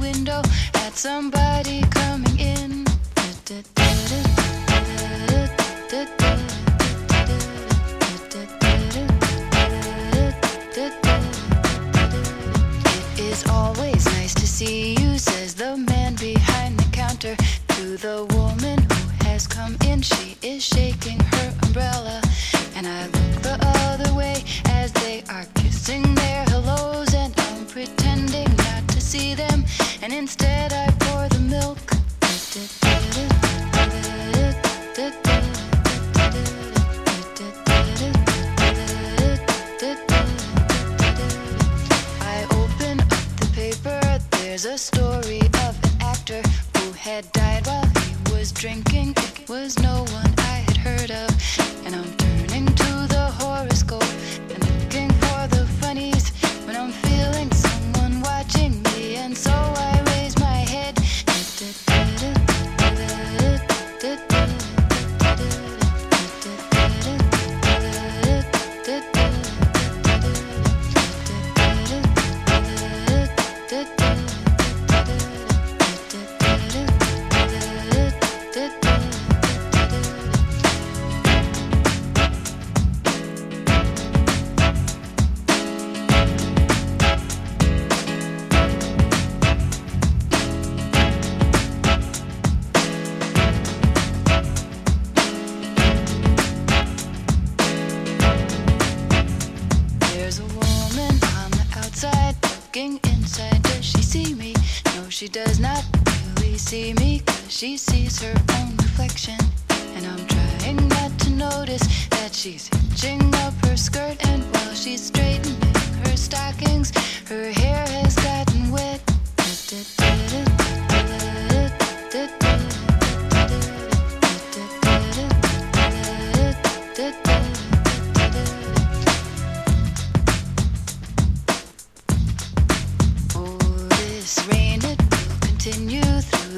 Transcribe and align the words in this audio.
window, 0.00 0.42
had 0.74 0.94
somebody 0.94 1.82
coming 1.90 2.38
in. 2.38 2.84
It 13.10 13.18
is 13.18 13.46
always 13.48 14.04
nice 14.06 14.34
to 14.34 14.46
see 14.46 14.94
you, 15.00 15.18
says 15.18 15.54
the 15.54 15.76
man 15.76 16.14
behind 16.16 16.78
the 16.78 16.88
counter 16.92 17.36
to 17.68 17.96
the 17.96 18.26
woman 18.36 18.78
who 18.78 19.26
has 19.26 19.46
come 19.46 19.76
in. 19.86 20.02
She 20.02 20.36
is 20.42 20.64
shaking. 20.64 21.17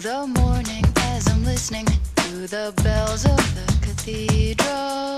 the 0.01 0.27
morning 0.27 0.85
as 1.13 1.29
I'm 1.29 1.45
listening 1.45 1.85
to 1.85 2.47
the 2.47 2.73
bells 2.83 3.27
of 3.27 3.37
the 3.37 3.87
cathedral. 3.87 5.10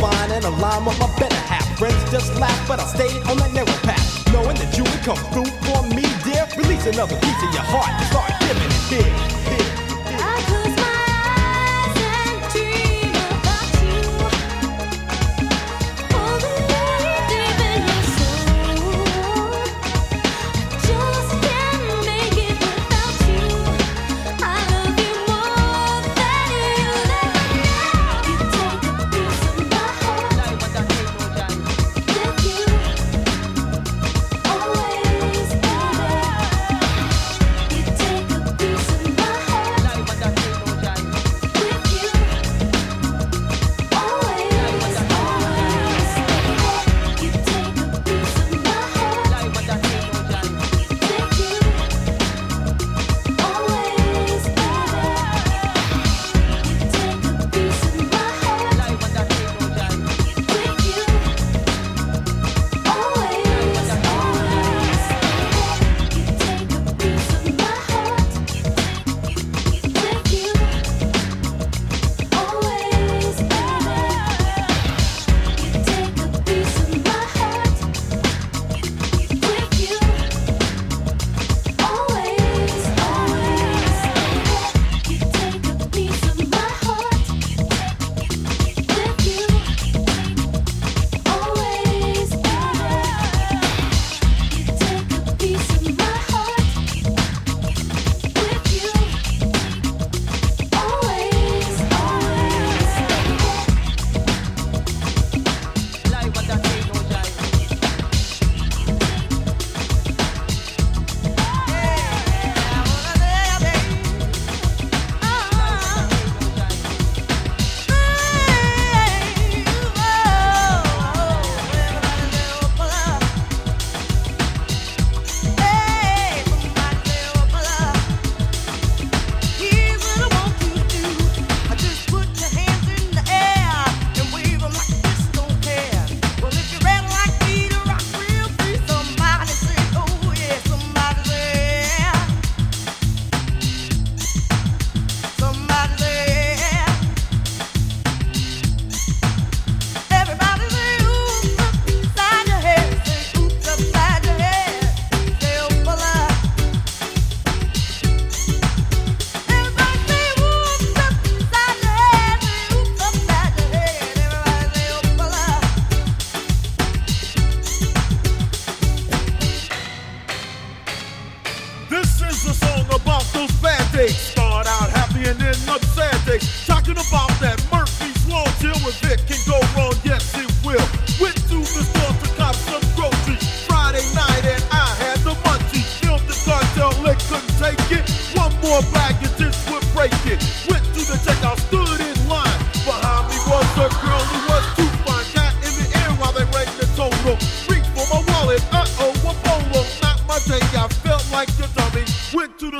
Find 0.00 0.32
and 0.32 0.44
align 0.46 0.84
with 0.86 0.98
my 0.98 1.06
better 1.18 1.42
half. 1.44 1.78
Friends 1.78 2.10
just 2.10 2.34
laugh, 2.40 2.60
but 2.66 2.80
I 2.80 2.86
stayed 2.86 3.20
on 3.28 3.36
that 3.36 3.52
narrow 3.52 3.78
path. 3.84 4.00
Knowing 4.32 4.56
that 4.56 4.76
you 4.76 4.84
would 4.84 5.02
come 5.04 5.20
through 5.28 5.52
for 5.68 5.82
me, 5.94 6.04
dear. 6.24 6.48
Release 6.56 6.86
another 6.86 7.16
piece 7.20 7.42
of 7.44 7.52
your 7.52 7.66
heart 7.68 7.88
and 7.88 8.06
start 8.08 8.32
giving 8.40 8.64
it 8.64 8.84
here. 8.88 9.69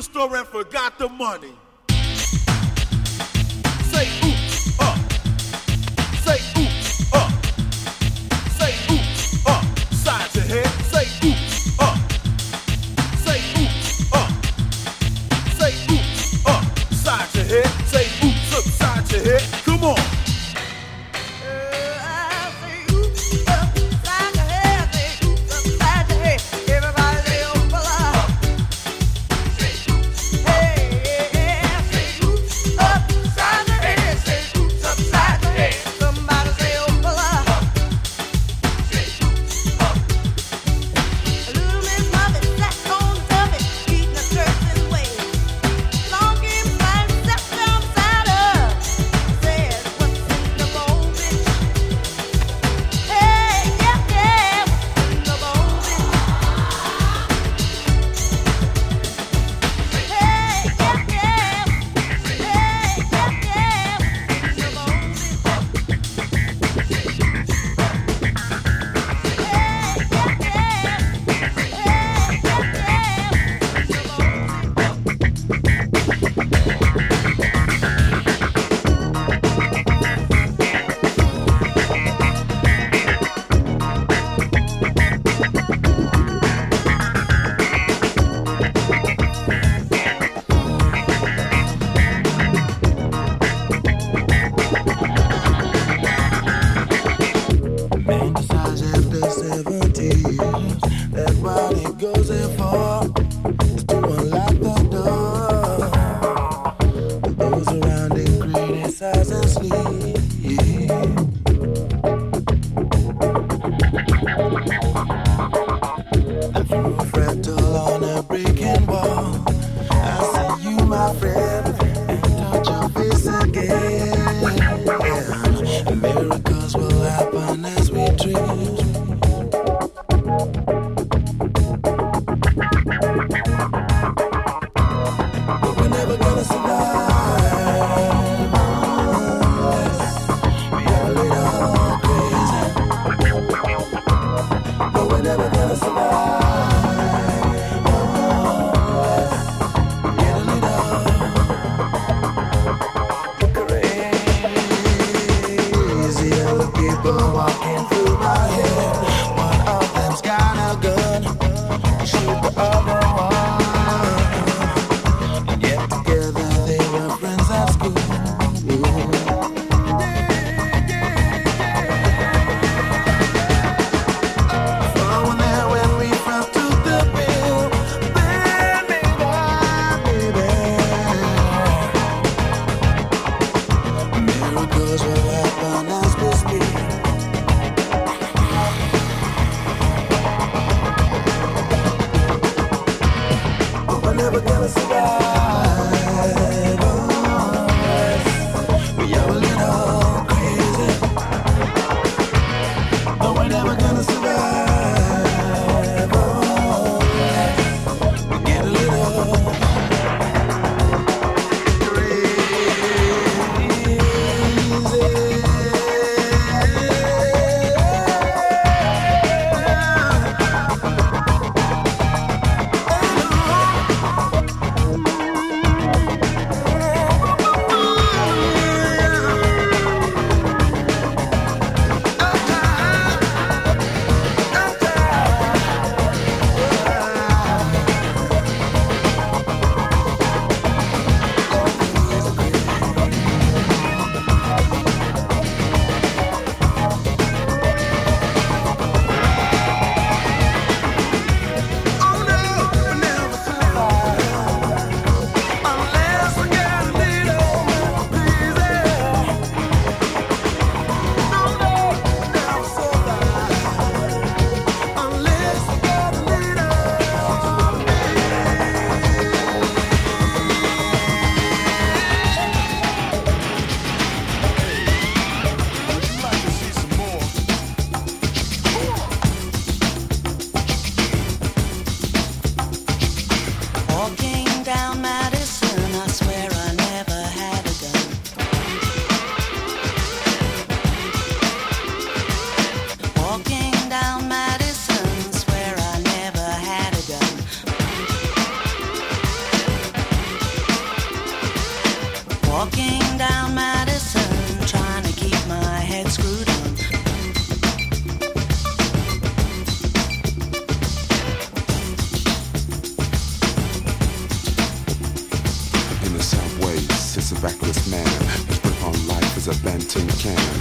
store 0.02 0.36
and 0.36 0.46
forgot 0.46 0.98
the 0.98 1.08
money. 1.08 1.52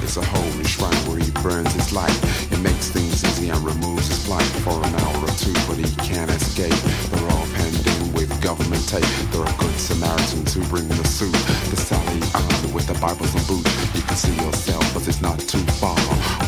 It's 0.04 0.18
a 0.18 0.26
holy 0.26 0.64
shrine 0.64 0.96
where 1.08 1.20
he 1.20 1.30
burns 1.44 1.74
his 1.74 1.94
life. 1.94 2.18
It 2.52 2.60
makes 2.60 2.90
things 2.90 3.24
easy 3.24 3.50
and 3.50 3.60
removes 3.64 4.08
his 4.08 4.26
plight 4.26 4.50
for 4.66 4.78
an 4.82 4.94
hour 4.96 5.24
or 5.24 5.36
two, 5.38 5.54
but 5.68 5.78
he 5.78 5.90
can't 6.02 6.32
escape. 6.32 6.74
They're 7.12 7.30
all 7.30 7.48
pending 7.54 8.14
with 8.14 8.30
government 8.42 8.88
tape. 8.88 9.06
There 9.32 9.42
are 9.42 9.58
good 9.58 9.76
Samaritans 9.78 10.54
who 10.54 10.64
bring 10.66 10.88
the 10.88 11.04
suit. 11.06 11.34
The 11.70 11.78
Sally 11.78 12.22
Ann 12.34 12.74
with 12.74 12.88
the 12.88 12.98
Bibles 13.00 13.34
and 13.36 13.46
boots. 13.48 13.70
You 13.96 14.02
can 14.02 14.16
see 14.16 14.36
yourself, 14.36 14.84
but 14.94 15.08
it's 15.08 15.22
not 15.22 15.40
too 15.40 15.64
far. 15.82 16.00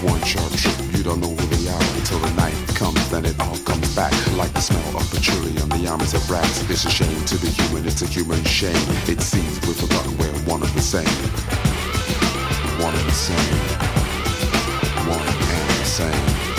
One 0.02 0.22
sharp 0.24 0.52
trip, 0.54 0.78
you 0.96 1.04
don't 1.04 1.20
know 1.20 1.34
who 1.34 1.46
they 1.54 1.70
are 1.70 1.86
until 1.98 2.20
the 2.20 2.34
night 2.34 2.58
comes, 2.76 3.02
then 3.10 3.26
it 3.26 3.40
all 3.40 3.58
comes 3.66 3.96
back. 3.96 4.14
Like 4.38 4.54
the 4.54 4.62
smell 4.62 4.98
of 4.98 5.10
patchouli 5.12 5.60
on 5.62 5.70
the 5.70 5.88
arms 5.88 6.14
of 6.14 6.24
rats. 6.30 6.68
It's 6.70 6.86
a 6.86 6.90
shame 6.90 7.26
to 7.26 7.38
be 7.38 7.50
human, 7.50 7.86
it's 7.86 8.02
a 8.02 8.08
human 8.08 8.44
shame. 8.44 8.86
It 9.08 9.22
seems 9.22 9.62
we've 9.68 9.76
forgotten 9.76 10.18
we're 10.18 10.34
one 10.50 10.62
of 10.64 10.74
the 10.74 10.82
same 10.82 11.71
one 12.82 12.96
and 12.96 13.08
the 13.08 13.12
same, 13.12 13.38
one 15.08 15.28
and 15.28 15.70
the 15.80 15.86
same. 15.86 16.51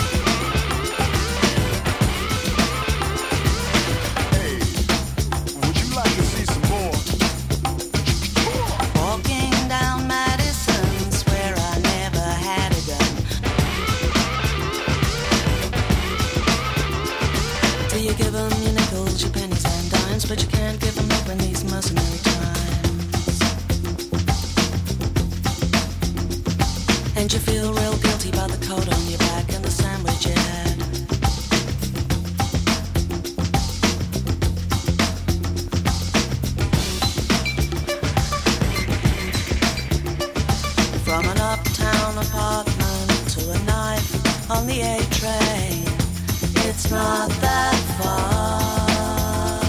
It's 46.75 46.89
not 46.89 47.29
that 47.29 47.75
far 48.01 49.59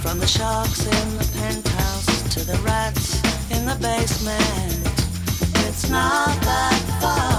from 0.00 0.20
the 0.20 0.26
sharks 0.26 0.86
in 0.86 1.18
the 1.18 1.28
penthouse 1.36 2.34
to 2.34 2.44
the 2.44 2.56
rats 2.58 3.20
in 3.50 3.66
the 3.66 3.74
basement. 3.80 4.86
It's 5.66 5.90
not 5.90 6.40
that 6.42 6.80
far. 7.00 7.35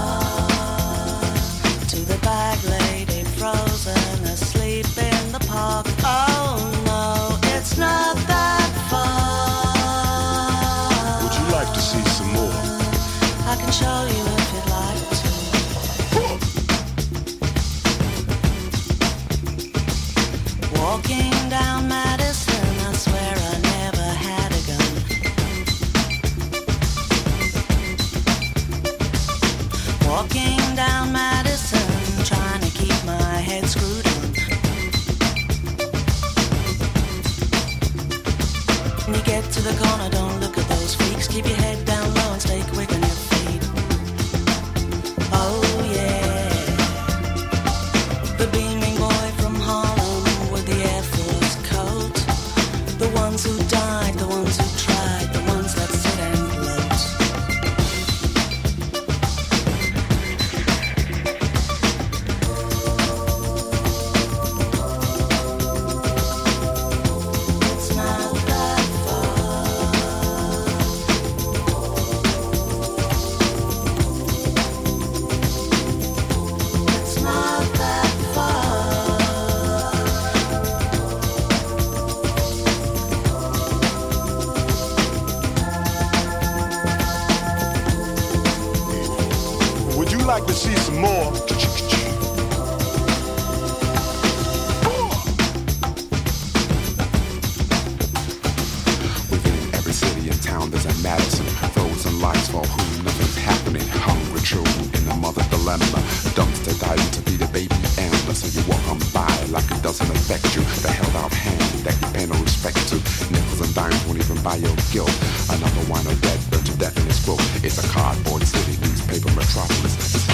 respect 110.28 110.56
you. 110.56 110.62
The 110.82 110.90
held 110.90 111.16
out 111.16 111.32
hand 111.32 111.84
that 111.84 111.96
you 112.00 112.08
pay 112.12 112.26
no 112.26 112.38
respect 112.42 112.76
to. 112.88 112.96
Nickels 113.32 113.60
and 113.60 113.74
dimes 113.74 114.04
won't 114.04 114.18
even 114.18 114.42
buy 114.42 114.56
your 114.56 114.76
guilt. 114.92 115.12
Another 115.48 115.90
wine 115.90 116.06
of 116.06 116.20
that. 116.20 116.38
burned 116.50 116.66
to 116.66 116.76
death 116.76 116.96
in 116.98 117.06
his 117.06 117.24
book 117.24 117.40
It's 117.64 117.82
a 117.82 117.88
cardboard 117.88 118.42
city, 118.42 118.76
newspaper 118.80 119.32
metropolis. 119.34 120.28